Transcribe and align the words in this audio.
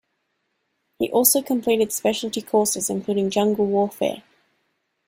He 0.97 1.11
also 1.11 1.43
completed 1.43 1.93
specialty 1.93 2.41
courses 2.41 2.89
including 2.89 3.29
Jungle 3.29 3.67
Warfare. 3.67 4.23